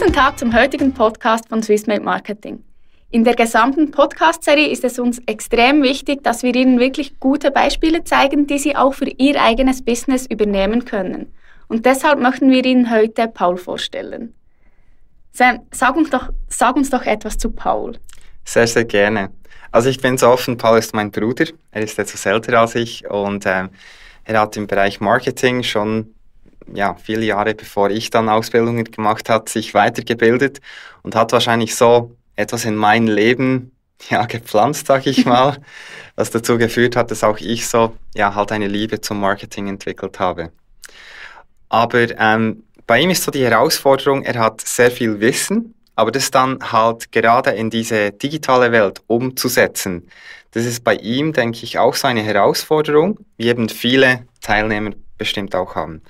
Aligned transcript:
Guten 0.00 0.14
Tag 0.14 0.38
zum 0.38 0.54
heutigen 0.54 0.94
Podcast 0.94 1.50
von 1.50 1.62
Swissmade 1.62 2.00
Marketing. 2.00 2.64
In 3.10 3.22
der 3.22 3.34
gesamten 3.34 3.90
Podcast-Serie 3.90 4.68
ist 4.68 4.82
es 4.82 4.98
uns 4.98 5.18
extrem 5.26 5.82
wichtig, 5.82 6.24
dass 6.24 6.42
wir 6.42 6.54
Ihnen 6.54 6.80
wirklich 6.80 7.20
gute 7.20 7.50
Beispiele 7.50 8.02
zeigen, 8.02 8.46
die 8.46 8.58
Sie 8.58 8.74
auch 8.74 8.94
für 8.94 9.10
Ihr 9.18 9.38
eigenes 9.42 9.84
Business 9.84 10.24
übernehmen 10.24 10.86
können. 10.86 11.34
Und 11.68 11.84
deshalb 11.84 12.18
möchten 12.18 12.50
wir 12.50 12.64
Ihnen 12.64 12.90
heute 12.90 13.28
Paul 13.28 13.58
vorstellen. 13.58 14.32
Sam, 15.32 15.66
sag 15.70 15.94
uns 15.96 16.08
doch, 16.08 16.30
sag 16.48 16.76
uns 16.76 16.88
doch 16.88 17.04
etwas 17.04 17.36
zu 17.36 17.50
Paul. 17.50 17.98
Sehr, 18.46 18.66
sehr 18.66 18.86
gerne. 18.86 19.30
Also 19.70 19.90
ich 19.90 20.00
bin 20.00 20.16
so 20.16 20.28
offen, 20.28 20.56
Paul 20.56 20.78
ist 20.78 20.94
mein 20.94 21.10
Bruder. 21.10 21.44
Er 21.72 21.82
ist 21.82 21.98
etwas 21.98 22.24
älter 22.24 22.58
als 22.58 22.74
ich 22.74 23.06
und 23.06 23.44
ähm, 23.44 23.68
er 24.24 24.40
hat 24.40 24.56
im 24.56 24.66
Bereich 24.66 24.98
Marketing 25.02 25.62
schon 25.62 26.14
ja, 26.72 26.94
viele 26.94 27.24
Jahre 27.24 27.54
bevor 27.54 27.90
ich 27.90 28.10
dann 28.10 28.28
Ausbildungen 28.28 28.84
gemacht 28.84 29.28
habe, 29.28 29.48
sich 29.50 29.74
weitergebildet 29.74 30.60
und 31.02 31.14
hat 31.14 31.32
wahrscheinlich 31.32 31.74
so 31.74 32.16
etwas 32.36 32.64
in 32.64 32.76
mein 32.76 33.06
Leben 33.06 33.72
ja, 34.08 34.24
gepflanzt, 34.26 34.86
sag 34.86 35.06
ich 35.06 35.24
mal, 35.26 35.58
was 36.16 36.30
dazu 36.30 36.58
geführt 36.58 36.96
hat, 36.96 37.10
dass 37.10 37.24
auch 37.24 37.38
ich 37.38 37.68
so 37.68 37.96
ja, 38.14 38.34
halt 38.34 38.52
eine 38.52 38.68
Liebe 38.68 39.00
zum 39.00 39.20
Marketing 39.20 39.68
entwickelt 39.68 40.18
habe. 40.18 40.52
Aber 41.68 42.06
ähm, 42.18 42.64
bei 42.86 43.00
ihm 43.00 43.10
ist 43.10 43.22
so 43.22 43.30
die 43.30 43.44
Herausforderung, 43.44 44.24
er 44.24 44.38
hat 44.40 44.60
sehr 44.62 44.90
viel 44.90 45.20
Wissen, 45.20 45.74
aber 45.94 46.10
das 46.10 46.30
dann 46.30 46.72
halt 46.72 47.12
gerade 47.12 47.50
in 47.50 47.70
diese 47.70 48.10
digitale 48.10 48.72
Welt 48.72 49.02
umzusetzen. 49.06 50.08
Das 50.52 50.64
ist 50.64 50.82
bei 50.82 50.94
ihm, 50.96 51.32
denke 51.32 51.60
ich, 51.62 51.78
auch 51.78 51.94
so 51.94 52.08
eine 52.08 52.22
Herausforderung, 52.22 53.18
wie 53.36 53.48
eben 53.48 53.68
viele 53.68 54.26
Teilnehmer 54.40 54.90
bestimmt 55.18 55.54
auch 55.54 55.76
haben. 55.76 56.02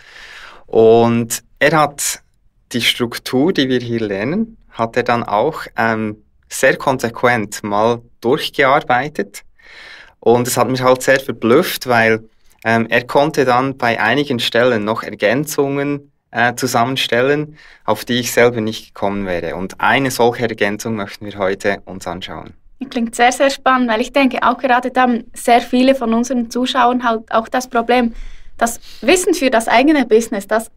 Und 0.71 1.43
er 1.59 1.77
hat 1.77 2.23
die 2.71 2.81
Struktur, 2.81 3.53
die 3.53 3.69
wir 3.69 3.81
hier 3.81 4.01
lernen, 4.01 4.57
hat 4.71 4.97
er 4.97 5.03
dann 5.03 5.25
auch 5.25 5.63
ähm, 5.77 6.23
sehr 6.49 6.77
konsequent 6.77 7.65
mal 7.65 8.01
durchgearbeitet. 8.21 9.43
Und 10.21 10.47
es 10.47 10.57
hat 10.57 10.69
mich 10.69 10.81
halt 10.81 11.03
sehr 11.03 11.19
verblüfft, 11.19 11.89
weil 11.89 12.23
ähm, 12.65 12.87
er 12.89 13.05
konnte 13.05 13.45
dann 13.45 13.79
bei 13.79 14.01
einigen 14.01 14.39
Stellen 14.39 14.85
noch 14.85 15.03
Ergänzungen 15.03 16.13
äh, 16.31 16.55
zusammenstellen, 16.55 17.57
auf 17.85 18.05
die 18.05 18.21
ich 18.21 18.31
selber 18.31 18.61
nicht 18.61 18.95
gekommen 18.95 19.27
wäre. 19.27 19.57
Und 19.57 19.81
eine 19.81 20.13
solche 20.13 20.49
Ergänzung 20.49 20.95
möchten 20.95 21.27
wir 21.27 21.37
heute 21.37 21.83
uns 21.85 22.07
anschauen. 22.07 22.55
Klingt 22.89 23.17
sehr, 23.17 23.33
sehr 23.33 23.51
spannend, 23.51 23.91
weil 23.91 24.01
ich 24.01 24.13
denke, 24.13 24.39
auch 24.43 24.57
gerade 24.57 24.93
da 24.93 25.03
haben 25.03 25.25
sehr 25.35 25.61
viele 25.61 25.97
von 25.97 26.15
unseren 26.15 26.49
Zuschauern 26.49 27.03
halt 27.05 27.31
auch 27.33 27.49
das 27.49 27.69
Problem, 27.69 28.15
das 28.61 28.81
Wissen 29.01 29.35
für 29.35 29.51
das 29.51 29.69
eigene 29.69 30.07
Business, 30.07 30.47
das 30.47 30.71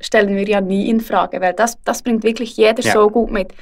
stellen 0.00 0.36
wir 0.36 0.46
ja 0.46 0.60
nie 0.60 0.88
in 0.88 1.00
Frage, 1.00 1.40
weil 1.40 1.54
das, 1.54 1.78
das 1.84 2.02
bringt 2.02 2.22
wirklich 2.22 2.56
jeder 2.56 2.82
ja. 2.82 2.92
so 2.92 3.08
gut 3.08 3.30
mit. 3.30 3.52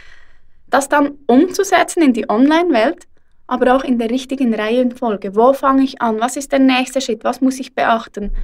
Das 0.69 0.89
dann 0.89 1.19
umzusetzen 1.27 2.03
in 2.03 2.13
die 2.13 2.29
Online-Welt, 2.29 3.07
aber 3.47 3.77
auch 3.77 3.85
in 3.85 3.99
der 3.99 4.11
richtigen 4.11 4.55
Reihenfolge. 4.55 5.37
Wo 5.37 5.53
fange 5.53 5.83
ich 5.85 6.01
an? 6.01 6.19
Was 6.21 6.37
ist 6.37 6.51
der 6.53 6.59
nächste 6.59 7.01
Schritt? 7.01 7.23
Was 7.25 7.41
muss 7.41 7.61
ich 7.61 7.75
beachten? 7.75 8.35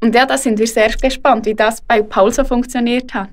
Und 0.00 0.14
ja, 0.14 0.26
da 0.26 0.38
sind 0.38 0.58
wir 0.58 0.66
sehr 0.66 0.90
gespannt, 0.90 1.44
wie 1.46 1.54
das 1.54 1.80
bei 1.80 2.02
Paul 2.02 2.32
so 2.32 2.44
funktioniert 2.44 3.12
hat. 3.14 3.30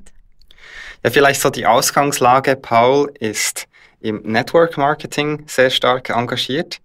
Ja, 1.04 1.12
vielleicht 1.12 1.40
so 1.40 1.52
die 1.52 1.66
Ausgangslage. 1.66 2.56
Paul 2.56 3.14
ist 3.20 3.68
im 4.02 4.22
Network 4.24 4.78
Marketing 4.78 5.44
sehr 5.46 5.70
stark 5.70 6.10
engagiert 6.10 6.80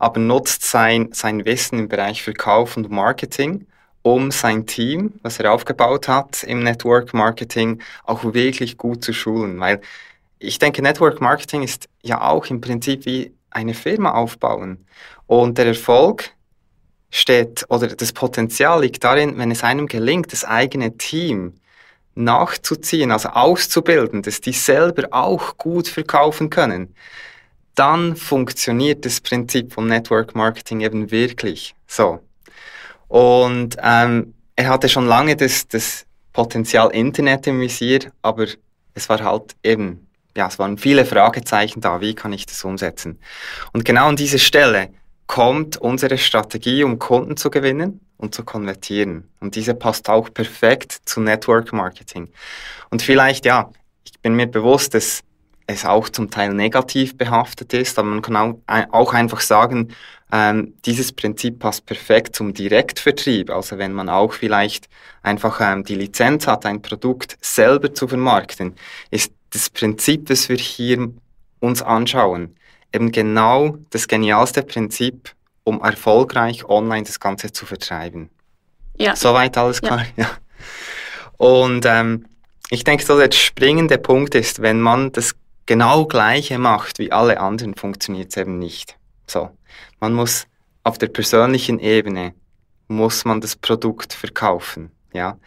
aber 0.00 0.18
nutzt 0.18 0.64
sein, 0.64 1.10
sein 1.12 1.44
Wissen 1.44 1.78
im 1.78 1.88
Bereich 1.88 2.22
Verkauf 2.22 2.76
und 2.76 2.90
Marketing, 2.90 3.66
um 4.02 4.30
sein 4.30 4.66
Team, 4.66 5.12
was 5.22 5.38
er 5.38 5.52
aufgebaut 5.52 6.08
hat 6.08 6.42
im 6.42 6.62
Network 6.62 7.12
Marketing, 7.12 7.82
auch 8.04 8.24
wirklich 8.24 8.78
gut 8.78 9.04
zu 9.04 9.12
schulen. 9.12 9.60
Weil 9.60 9.82
ich 10.38 10.58
denke, 10.58 10.80
Network 10.80 11.20
Marketing 11.20 11.62
ist 11.62 11.88
ja 12.02 12.22
auch 12.22 12.46
im 12.46 12.62
Prinzip 12.62 13.04
wie 13.04 13.34
eine 13.50 13.74
Firma 13.74 14.12
aufbauen. 14.12 14.86
Und 15.26 15.58
der 15.58 15.66
Erfolg 15.66 16.30
steht, 17.10 17.66
oder 17.68 17.88
das 17.88 18.14
Potenzial 18.14 18.80
liegt 18.80 19.04
darin, 19.04 19.36
wenn 19.36 19.50
es 19.50 19.62
einem 19.62 19.86
gelingt, 19.86 20.32
das 20.32 20.44
eigene 20.46 20.96
Team 20.96 21.52
nachzuziehen, 22.14 23.10
also 23.12 23.28
auszubilden, 23.28 24.22
dass 24.22 24.40
die 24.40 24.52
selber 24.52 25.08
auch 25.10 25.58
gut 25.58 25.88
verkaufen 25.88 26.48
können 26.48 26.94
dann 27.80 28.14
funktioniert 28.14 29.06
das 29.06 29.22
Prinzip 29.22 29.72
vom 29.72 29.86
Network 29.86 30.34
Marketing 30.34 30.82
eben 30.82 31.10
wirklich 31.10 31.74
so. 31.86 32.20
Und 33.08 33.78
ähm, 33.82 34.34
er 34.54 34.68
hatte 34.68 34.90
schon 34.90 35.06
lange 35.06 35.34
das, 35.34 35.66
das 35.66 36.04
Potenzial 36.34 36.90
Internet 36.90 37.46
im 37.46 37.58
Visier, 37.58 38.00
aber 38.20 38.48
es 38.92 39.08
war 39.08 39.24
halt 39.24 39.56
eben, 39.62 40.06
ja, 40.36 40.48
es 40.48 40.58
waren 40.58 40.76
viele 40.76 41.06
Fragezeichen 41.06 41.80
da, 41.80 42.02
wie 42.02 42.14
kann 42.14 42.34
ich 42.34 42.44
das 42.44 42.62
umsetzen? 42.64 43.18
Und 43.72 43.86
genau 43.86 44.08
an 44.08 44.16
dieser 44.16 44.38
Stelle 44.38 44.90
kommt 45.26 45.78
unsere 45.78 46.18
Strategie, 46.18 46.84
um 46.84 46.98
Kunden 46.98 47.38
zu 47.38 47.50
gewinnen 47.50 48.00
und 48.18 48.34
zu 48.34 48.44
konvertieren. 48.44 49.26
Und 49.40 49.56
diese 49.56 49.74
passt 49.74 50.10
auch 50.10 50.28
perfekt 50.34 50.98
zu 51.06 51.22
Network 51.22 51.72
Marketing. 51.72 52.28
Und 52.90 53.00
vielleicht, 53.00 53.46
ja, 53.46 53.70
ich 54.04 54.20
bin 54.20 54.34
mir 54.34 54.48
bewusst, 54.48 54.92
dass 54.92 55.22
es 55.72 55.84
auch 55.84 56.08
zum 56.08 56.30
Teil 56.30 56.52
negativ 56.54 57.16
behaftet 57.16 57.72
ist, 57.74 57.98
aber 57.98 58.08
man 58.08 58.22
kann 58.22 58.36
auch, 58.36 58.58
auch 58.92 59.14
einfach 59.14 59.40
sagen, 59.40 59.94
ähm, 60.32 60.74
dieses 60.84 61.12
Prinzip 61.12 61.58
passt 61.58 61.86
perfekt 61.86 62.36
zum 62.36 62.54
Direktvertrieb. 62.54 63.50
Also 63.50 63.78
wenn 63.78 63.92
man 63.92 64.08
auch 64.08 64.32
vielleicht 64.32 64.88
einfach 65.22 65.60
ähm, 65.60 65.84
die 65.84 65.96
Lizenz 65.96 66.46
hat, 66.46 66.66
ein 66.66 66.82
Produkt 66.82 67.36
selber 67.40 67.92
zu 67.92 68.06
vermarkten, 68.06 68.74
ist 69.10 69.32
das 69.50 69.70
Prinzip, 69.70 70.26
das 70.26 70.48
wir 70.48 70.56
hier 70.56 71.10
uns 71.58 71.82
anschauen, 71.82 72.56
eben 72.92 73.10
genau 73.10 73.76
das 73.90 74.06
genialste 74.06 74.62
Prinzip, 74.62 75.34
um 75.64 75.80
erfolgreich 75.82 76.64
online 76.64 77.04
das 77.04 77.18
Ganze 77.18 77.52
zu 77.52 77.66
vertreiben. 77.66 78.30
Ja. 78.96 79.16
Soweit 79.16 79.56
alles 79.58 79.82
klar? 79.82 80.04
Ja. 80.16 80.24
ja. 80.24 80.30
Und 81.36 81.86
ähm, 81.86 82.26
ich 82.70 82.84
denke, 82.84 83.04
so 83.04 83.18
der 83.18 83.32
springende 83.32 83.98
Punkt 83.98 84.34
ist, 84.34 84.62
wenn 84.62 84.80
man 84.80 85.10
das 85.10 85.34
genau 85.70 86.04
gleiche 86.04 86.58
macht 86.58 86.98
wie 86.98 87.12
alle 87.12 87.38
anderen, 87.38 87.76
funktioniert 87.76 88.30
es 88.30 88.36
eben 88.36 88.58
nicht. 88.58 88.96
So, 89.28 89.50
man 90.00 90.12
muss 90.14 90.48
auf 90.82 90.98
der 90.98 91.06
persönlichen 91.06 91.78
Ebene 91.78 92.34
muss 92.88 93.24
man 93.24 93.40
das 93.40 93.54
Produkt 93.54 94.12
verkaufen, 94.12 94.90
ja. 95.12 95.38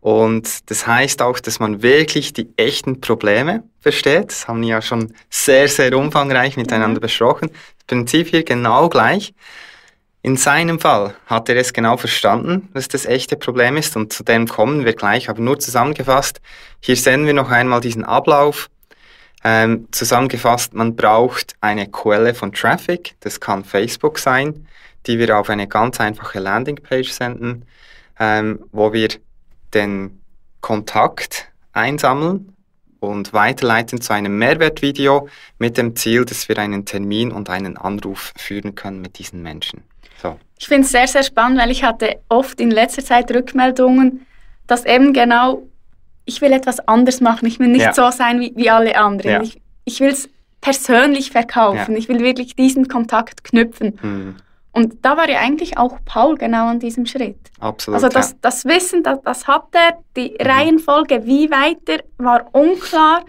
Und 0.00 0.70
das 0.70 0.86
heißt 0.86 1.22
auch, 1.22 1.40
dass 1.40 1.60
man 1.60 1.80
wirklich 1.80 2.34
die 2.34 2.50
echten 2.58 3.00
Probleme 3.00 3.64
versteht. 3.80 4.32
Das 4.32 4.48
haben 4.48 4.60
wir 4.60 4.68
ja 4.68 4.82
schon 4.82 5.14
sehr, 5.30 5.66
sehr 5.66 5.96
umfangreich 5.96 6.58
miteinander 6.58 7.00
mhm. 7.00 7.04
besprochen. 7.04 7.48
Das 7.48 7.86
Prinzip 7.86 8.28
hier 8.28 8.44
genau 8.44 8.90
gleich. 8.90 9.32
In 10.20 10.36
seinem 10.36 10.78
Fall 10.78 11.14
hat 11.24 11.48
er 11.48 11.56
es 11.56 11.72
genau 11.72 11.96
verstanden, 11.96 12.68
was 12.74 12.88
das 12.88 13.06
echte 13.06 13.38
Problem 13.38 13.78
ist 13.78 13.96
und 13.96 14.12
zu 14.12 14.24
dem 14.24 14.46
kommen 14.46 14.84
wir 14.84 14.92
gleich. 14.92 15.30
Aber 15.30 15.40
nur 15.40 15.58
zusammengefasst, 15.58 16.42
hier 16.80 16.96
sehen 16.96 17.24
wir 17.24 17.32
noch 17.32 17.50
einmal 17.50 17.80
diesen 17.80 18.04
Ablauf. 18.04 18.68
Ähm, 19.46 19.88
zusammengefasst, 19.90 20.72
man 20.72 20.96
braucht 20.96 21.54
eine 21.60 21.86
Quelle 21.86 22.34
von 22.34 22.52
Traffic, 22.52 23.14
das 23.20 23.40
kann 23.40 23.62
Facebook 23.62 24.18
sein, 24.18 24.66
die 25.06 25.18
wir 25.18 25.38
auf 25.38 25.50
eine 25.50 25.68
ganz 25.68 26.00
einfache 26.00 26.38
Landingpage 26.38 27.10
senden, 27.10 27.66
ähm, 28.18 28.64
wo 28.72 28.94
wir 28.94 29.08
den 29.74 30.20
Kontakt 30.62 31.48
einsammeln 31.74 32.54
und 33.00 33.34
weiterleiten 33.34 34.00
zu 34.00 34.14
einem 34.14 34.38
Mehrwertvideo 34.38 35.28
mit 35.58 35.76
dem 35.76 35.94
Ziel, 35.94 36.24
dass 36.24 36.48
wir 36.48 36.58
einen 36.58 36.86
Termin 36.86 37.32
und 37.32 37.50
einen 37.50 37.76
Anruf 37.76 38.32
führen 38.38 38.74
können 38.74 39.02
mit 39.02 39.18
diesen 39.18 39.42
Menschen. 39.42 39.82
So. 40.22 40.38
Ich 40.58 40.68
finde 40.68 40.86
es 40.86 40.92
sehr, 40.92 41.06
sehr 41.06 41.22
spannend, 41.22 41.60
weil 41.60 41.70
ich 41.70 41.84
hatte 41.84 42.20
oft 42.30 42.60
in 42.60 42.70
letzter 42.70 43.04
Zeit 43.04 43.30
Rückmeldungen, 43.30 44.26
dass 44.66 44.86
eben 44.86 45.12
genau 45.12 45.62
ich 46.24 46.40
will 46.40 46.52
etwas 46.52 46.86
anders 46.88 47.20
machen. 47.20 47.46
Ich 47.46 47.58
will 47.58 47.68
nicht 47.68 47.82
ja. 47.82 47.92
so 47.92 48.10
sein 48.10 48.40
wie, 48.40 48.52
wie 48.56 48.70
alle 48.70 48.96
anderen. 48.96 49.30
Ja. 49.30 49.42
Ich, 49.42 49.60
ich 49.84 50.00
will 50.00 50.10
es 50.10 50.28
persönlich 50.60 51.30
verkaufen. 51.30 51.92
Ja. 51.92 51.98
Ich 51.98 52.08
will 52.08 52.20
wirklich 52.20 52.56
diesen 52.56 52.88
Kontakt 52.88 53.44
knüpfen. 53.44 53.98
Mhm. 54.00 54.36
Und 54.72 55.04
da 55.04 55.16
war 55.16 55.28
ja 55.28 55.38
eigentlich 55.38 55.78
auch 55.78 55.98
Paul 56.04 56.36
genau 56.36 56.66
an 56.66 56.80
diesem 56.80 57.06
Schritt. 57.06 57.38
Absolut. 57.60 58.02
Also 58.02 58.08
das, 58.08 58.40
das 58.40 58.64
Wissen, 58.64 59.04
das, 59.04 59.20
das 59.22 59.46
hat 59.46 59.68
er, 59.72 59.98
die 60.16 60.30
mhm. 60.30 60.46
Reihenfolge, 60.46 61.26
wie 61.26 61.50
weiter, 61.50 62.02
war 62.18 62.46
unklar. 62.52 63.24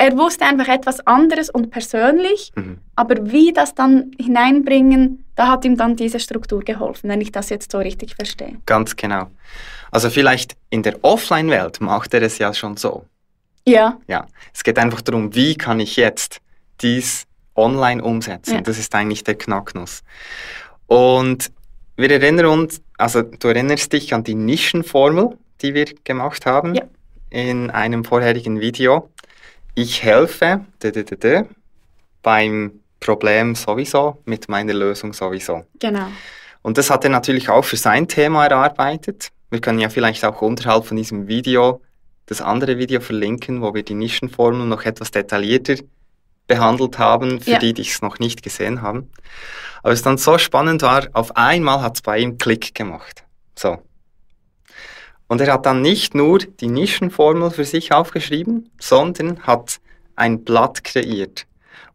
Er 0.00 0.16
wusste 0.16 0.44
einfach 0.44 0.68
etwas 0.68 1.04
anderes 1.06 1.50
und 1.50 1.70
persönlich, 1.70 2.52
mhm. 2.54 2.78
aber 2.94 3.32
wie 3.32 3.52
das 3.52 3.74
dann 3.74 4.12
hineinbringen, 4.18 5.24
da 5.34 5.48
hat 5.48 5.64
ihm 5.64 5.76
dann 5.76 5.96
diese 5.96 6.20
Struktur 6.20 6.62
geholfen, 6.62 7.10
wenn 7.10 7.20
ich 7.20 7.32
das 7.32 7.50
jetzt 7.50 7.72
so 7.72 7.78
richtig 7.78 8.14
verstehe. 8.14 8.58
Ganz 8.64 8.94
genau. 8.94 9.26
Also 9.90 10.08
vielleicht 10.08 10.56
in 10.70 10.84
der 10.84 11.02
Offline-Welt 11.02 11.80
macht 11.80 12.14
er 12.14 12.22
es 12.22 12.38
ja 12.38 12.54
schon 12.54 12.76
so. 12.76 13.06
Ja. 13.66 13.98
Ja. 14.06 14.26
Es 14.54 14.62
geht 14.62 14.78
einfach 14.78 15.00
darum, 15.00 15.34
wie 15.34 15.56
kann 15.56 15.80
ich 15.80 15.96
jetzt 15.96 16.40
dies 16.80 17.26
online 17.56 18.02
umsetzen. 18.02 18.54
Ja. 18.54 18.60
Das 18.60 18.78
ist 18.78 18.94
eigentlich 18.94 19.24
der 19.24 19.34
Knacknuss. 19.34 20.02
Und 20.86 21.50
wir 21.96 22.10
erinnern 22.10 22.46
uns, 22.46 22.80
also 22.96 23.22
du 23.22 23.48
erinnerst 23.48 23.92
dich 23.92 24.14
an 24.14 24.22
die 24.22 24.36
Nischenformel, 24.36 25.36
die 25.60 25.74
wir 25.74 25.86
gemacht 26.04 26.46
haben. 26.46 26.76
Ja. 26.76 26.84
in 27.30 27.70
einem 27.70 28.04
vorherigen 28.04 28.60
Video, 28.60 29.10
ich 29.80 30.02
helfe 30.02 30.64
beim 32.22 32.80
Problem 33.00 33.54
sowieso, 33.54 34.20
mit 34.24 34.48
meiner 34.48 34.74
Lösung 34.74 35.12
sowieso. 35.12 35.64
Genau. 35.78 36.08
Und 36.62 36.78
das 36.78 36.90
hat 36.90 37.04
er 37.04 37.10
natürlich 37.10 37.48
auch 37.48 37.64
für 37.64 37.76
sein 37.76 38.08
Thema 38.08 38.46
erarbeitet. 38.46 39.28
Wir 39.50 39.60
können 39.60 39.78
ja 39.78 39.88
vielleicht 39.88 40.24
auch 40.24 40.42
unterhalb 40.42 40.84
von 40.86 40.96
diesem 40.96 41.28
Video 41.28 41.80
das 42.26 42.42
andere 42.42 42.76
Video 42.76 43.00
verlinken, 43.00 43.62
wo 43.62 43.72
wir 43.72 43.82
die 43.84 43.94
Nischenformel 43.94 44.66
noch 44.66 44.84
etwas 44.84 45.12
detaillierter 45.12 45.76
behandelt 46.46 46.98
haben, 46.98 47.40
für 47.40 47.52
ja. 47.52 47.58
die, 47.58 47.72
die 47.72 47.82
es 47.82 48.02
noch 48.02 48.18
nicht 48.18 48.42
gesehen 48.42 48.82
haben. 48.82 49.10
Aber 49.82 49.92
es 49.92 50.02
dann 50.02 50.18
so 50.18 50.38
spannend 50.38 50.82
war, 50.82 51.06
auf 51.12 51.36
einmal 51.36 51.80
hat 51.82 51.96
es 51.96 52.02
bei 52.02 52.18
ihm 52.18 52.36
Klick 52.36 52.74
gemacht. 52.74 53.24
So. 53.56 53.78
Und 55.28 55.40
er 55.40 55.52
hat 55.52 55.66
dann 55.66 55.82
nicht 55.82 56.14
nur 56.14 56.38
die 56.38 56.68
Nischenformel 56.68 57.50
für 57.50 57.64
sich 57.64 57.92
aufgeschrieben, 57.92 58.70
sondern 58.80 59.40
hat 59.42 59.78
ein 60.16 60.42
Blatt 60.42 60.82
kreiert, 60.84 61.46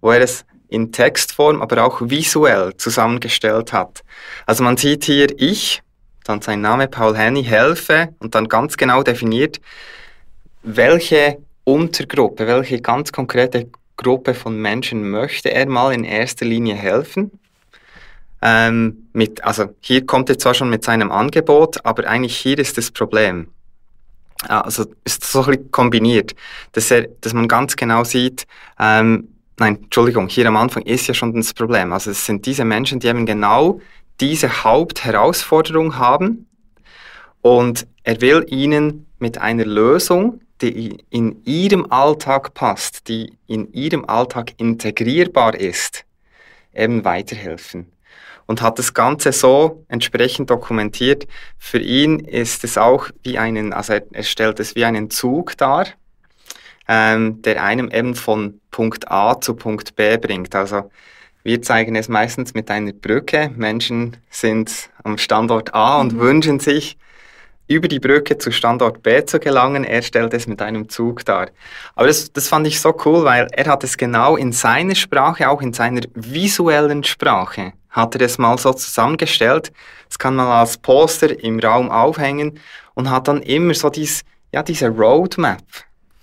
wo 0.01 0.12
er 0.12 0.21
es 0.21 0.45
in 0.69 0.91
Textform, 0.91 1.62
aber 1.62 1.85
auch 1.85 2.01
visuell 2.01 2.75
zusammengestellt 2.77 3.74
hat. 3.74 4.03
Also 4.45 4.63
man 4.63 4.77
sieht 4.77 5.03
hier 5.03 5.27
ich, 5.38 5.81
dann 6.24 6.41
sein 6.41 6.62
Name 6.62 6.88
Paul 6.88 7.18
Henny, 7.18 7.44
helfe 7.44 8.09
und 8.19 8.33
dann 8.33 8.47
ganz 8.47 8.77
genau 8.77 9.03
definiert, 9.03 9.59
welche 10.63 11.38
Untergruppe, 11.63 12.47
welche 12.47 12.81
ganz 12.81 13.12
konkrete 13.12 13.69
Gruppe 13.97 14.33
von 14.33 14.57
Menschen 14.57 15.09
möchte 15.09 15.51
er 15.51 15.68
mal 15.68 15.94
in 15.94 16.03
erster 16.03 16.45
Linie 16.45 16.75
helfen. 16.75 17.31
Ähm, 18.45 19.07
mit, 19.13 19.42
also 19.45 19.74
hier 19.80 20.06
kommt 20.06 20.30
er 20.30 20.38
zwar 20.38 20.54
schon 20.54 20.69
mit 20.69 20.84
seinem 20.84 21.13
Angebot, 21.13 21.78
aber 21.86 22.06
eigentlich 22.10 22.36
hier 22.36 22.60
ist 22.60 22.78
das 22.78 22.92
Problem. 22.92 23.48
Also 24.50 24.86
ist 25.06 25.24
so 25.24 25.44
ein 25.44 25.51
bisschen 25.51 25.72
kombiniert, 25.72 26.36
dass, 26.74 26.92
er, 26.92 27.07
dass 27.22 27.34
man 27.34 27.48
ganz 27.48 27.78
genau 27.78 28.04
sieht, 28.04 28.45
ähm, 28.78 29.30
nein, 29.57 29.78
Entschuldigung, 29.84 30.28
hier 30.28 30.45
am 30.45 30.57
Anfang 30.57 30.84
ist 30.84 31.07
ja 31.07 31.13
schon 31.13 31.34
das 31.34 31.54
Problem. 31.54 31.94
Also 31.94 32.12
es 32.12 32.25
sind 32.25 32.45
diese 32.45 32.66
Menschen, 32.66 33.00
die 33.00 33.07
eben 33.07 33.25
genau 33.25 33.80
diese 34.19 34.66
Hauptherausforderung 34.66 35.98
haben 35.98 36.46
und 37.42 37.88
er 38.04 38.19
will 38.19 38.46
ihnen 38.50 39.06
mit 39.19 39.38
einer 39.38 39.63
Lösung, 39.63 40.42
die 40.62 40.98
in 41.10 41.42
ihrem 41.46 41.89
Alltag 41.89 42.54
passt, 42.54 43.07
die 43.07 43.38
in 43.48 43.72
ihrem 43.72 44.04
Alltag 44.04 44.51
integrierbar 44.57 45.56
ist, 45.56 46.04
eben 46.74 47.06
weiterhelfen 47.06 47.93
und 48.45 48.62
hat 48.62 48.80
das 48.80 48.94
Ganze 48.94 49.31
so 49.31 49.86
entsprechend 49.88 50.50
dokumentiert. 50.50 51.28
Für 51.57 51.80
ihn 51.80 52.19
ist 52.19 52.63
es 52.63 52.78
auch 52.78 53.10
wie 53.24 53.38
einen, 53.38 53.74
also 53.74 53.94
er 53.94 54.24
stellt 54.24 54.60
es 54.60 54.75
wie 54.75 54.86
einen 54.86 55.10
Zug 55.10 55.57
dar, 55.57 55.88
ähm, 56.88 57.42
der 57.42 57.63
einem 57.63 57.90
eben 57.92 58.16
von 58.16 58.60
Punkt 58.72 59.10
A 59.12 59.40
zu 59.40 59.56
Punkt 59.56 59.95
B 59.95 60.18
bringt. 60.18 60.56
Also 60.56 60.90
wir 61.44 61.62
zeigen 61.62 61.95
es 61.95 62.10
meistens 62.10 62.54
mit 62.54 62.69
einer 62.72 62.94
Brücke. 62.94 63.51
Menschen 63.56 64.18
sind 64.30 64.89
am 65.04 65.18
Standort 65.18 65.74
A 65.74 66.00
und 66.00 66.13
mhm. 66.13 66.19
wünschen 66.19 66.60
sich, 66.60 66.98
über 67.68 67.88
die 67.88 68.00
Brücke 68.00 68.38
zu 68.38 68.51
Standort 68.51 69.04
B 69.04 69.24
zu 69.25 69.39
gelangen. 69.39 69.84
Er 69.84 70.01
stellt 70.01 70.34
es 70.34 70.48
mit 70.48 70.62
einem 70.62 70.89
Zug 70.89 71.25
dar. 71.25 71.50
Aber 71.96 72.07
das, 72.07 72.31
das 72.31 72.48
fand 72.48 72.68
ich 72.68 72.80
so 72.80 72.96
cool, 73.06 73.24
weil 73.24 73.48
er 73.51 73.66
hat 73.66 73.84
es 73.84 73.98
genau 73.98 74.36
in 74.36 74.51
seiner 74.51 74.96
Sprache, 74.96 75.50
auch 75.50 75.62
in 75.62 75.74
seiner 75.74 76.01
visuellen 76.13 77.04
Sprache, 77.04 77.74
hat 77.94 78.16
er 78.16 78.22
es 78.22 78.38
mal 78.38 78.57
so 78.57 78.74
zusammengestellt. 78.74 79.72
Das 80.10 80.19
kann 80.19 80.36
man 80.36 80.48
als 80.48 80.78
Poster 80.78 81.40
im 81.42 81.60
Raum 81.60 81.90
aufhängen 81.90 82.60
und 82.95 83.10
hat 83.10 83.28
dann 83.28 83.42
immer 83.42 83.74
so 83.74 83.90
dies, 83.90 84.24
ja, 84.51 84.62
diese 84.62 84.90
Roadmap, 84.90 85.63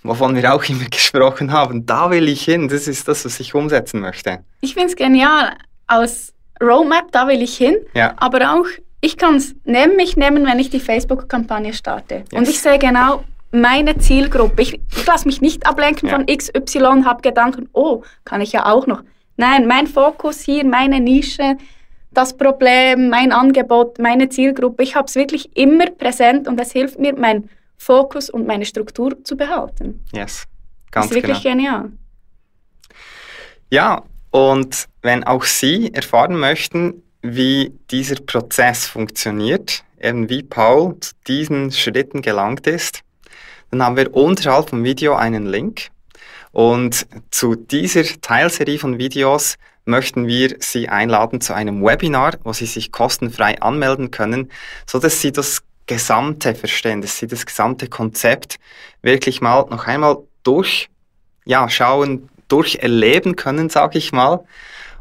wovon 0.03 0.35
wir 0.35 0.53
auch 0.53 0.63
immer 0.65 0.85
gesprochen 0.91 1.51
haben. 1.51 1.85
Da 1.85 2.11
will 2.11 2.29
ich 2.29 2.43
hin. 2.43 2.67
Das 2.67 2.87
ist 2.87 3.07
das, 3.07 3.25
was 3.25 3.39
ich 3.39 3.55
umsetzen 3.55 4.01
möchte. 4.01 4.43
Ich 4.59 4.75
finde 4.75 4.89
es 4.89 4.95
genial. 4.95 5.53
Aus 5.87 6.33
Roadmap, 6.61 7.11
da 7.11 7.27
will 7.27 7.41
ich 7.41 7.57
hin. 7.57 7.77
Ja. 7.93 8.13
Aber 8.17 8.53
auch 8.53 8.67
ich 9.01 9.17
kann 9.17 9.35
es 9.35 9.55
neben 9.65 9.95
mich 9.95 10.15
nehmen, 10.15 10.45
wenn 10.45 10.59
ich 10.59 10.69
die 10.69 10.79
Facebook-Kampagne 10.79 11.73
starte. 11.73 12.23
Yes. 12.31 12.33
Und 12.33 12.47
ich 12.47 12.61
sehe 12.61 12.77
genau 12.77 13.23
meine 13.51 13.97
Zielgruppe. 13.97 14.61
Ich, 14.61 14.73
ich 14.95 15.05
lasse 15.05 15.27
mich 15.27 15.41
nicht 15.41 15.65
ablenken 15.65 16.07
ja. 16.07 16.15
von 16.15 16.25
XY, 16.27 17.03
habe 17.03 17.21
Gedanken, 17.21 17.67
oh, 17.73 18.03
kann 18.23 18.41
ich 18.41 18.51
ja 18.51 18.67
auch 18.67 18.85
noch. 18.87 19.01
Nein, 19.37 19.67
mein 19.67 19.87
Fokus 19.87 20.41
hier, 20.41 20.65
meine 20.65 20.99
Nische, 20.99 21.57
das 22.11 22.35
Problem, 22.35 23.09
mein 23.09 23.31
Angebot, 23.31 23.99
meine 23.99 24.29
Zielgruppe, 24.29 24.83
ich 24.83 24.95
habe 24.95 25.05
es 25.05 25.15
wirklich 25.15 25.55
immer 25.55 25.85
präsent 25.85 26.47
und 26.47 26.59
es 26.59 26.71
hilft 26.71 26.99
mir, 26.99 27.15
meinen 27.17 27.49
Fokus 27.77 28.29
und 28.29 28.45
meine 28.45 28.65
Struktur 28.65 29.23
zu 29.23 29.35
behalten. 29.35 30.03
Yes, 30.13 30.45
ganz 30.91 31.07
Das 31.07 31.11
ist 31.11 31.15
wirklich 31.15 31.41
genau. 31.41 31.55
genial. 31.55 31.91
Ja, 33.69 34.03
und 34.31 34.87
wenn 35.01 35.23
auch 35.23 35.43
Sie 35.43 35.93
erfahren 35.93 36.37
möchten, 36.37 37.01
wie 37.21 37.73
dieser 37.89 38.15
Prozess 38.15 38.87
funktioniert, 38.87 39.83
eben 39.99 40.29
wie 40.29 40.43
Paul 40.43 40.99
zu 40.99 41.13
diesen 41.27 41.71
Schritten 41.71 42.21
gelangt 42.21 42.67
ist, 42.67 43.01
dann 43.69 43.83
haben 43.83 43.95
wir 43.95 44.13
unterhalb 44.13 44.69
vom 44.69 44.83
Video 44.83 45.15
einen 45.15 45.45
Link. 45.45 45.89
Und 46.51 47.07
zu 47.31 47.55
dieser 47.55 48.03
Teilserie 48.21 48.77
von 48.77 48.97
Videos 48.97 49.57
möchten 49.85 50.27
wir 50.27 50.55
Sie 50.59 50.89
einladen 50.89 51.41
zu 51.41 51.53
einem 51.53 51.83
Webinar, 51.83 52.37
wo 52.43 52.53
Sie 52.53 52.65
sich 52.65 52.91
kostenfrei 52.91 53.61
anmelden 53.61 54.11
können, 54.11 54.51
so 54.85 54.99
dass 54.99 55.21
Sie 55.21 55.31
das 55.31 55.63
Gesamte 55.87 56.55
verstehen, 56.55 57.01
dass 57.01 57.17
Sie 57.17 57.27
das 57.27 57.45
gesamte 57.45 57.87
Konzept 57.87 58.59
wirklich 59.01 59.41
mal 59.41 59.65
noch 59.69 59.87
einmal 59.87 60.17
durch, 60.43 60.89
ja, 61.45 61.67
durcherleben 62.47 63.35
können, 63.35 63.69
sage 63.69 63.97
ich 63.97 64.11
mal. 64.11 64.43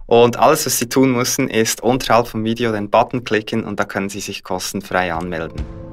Und 0.06 0.38
alles, 0.38 0.67
was 0.67 0.79
Sie 0.79 0.88
tun 0.88 1.12
müssen, 1.12 1.49
ist 1.49 1.82
unterhalb 1.82 2.26
vom 2.26 2.44
Video 2.44 2.73
den 2.73 2.91
Button 2.91 3.23
klicken 3.23 3.64
und 3.64 3.79
da 3.79 3.85
können 3.85 4.08
Sie 4.08 4.20
sich 4.20 4.43
kostenfrei 4.43 5.12
anmelden. 5.12 5.89